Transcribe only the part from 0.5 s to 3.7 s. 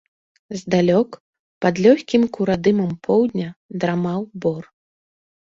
Здалёк, пад лёгкім курадымам поўдня,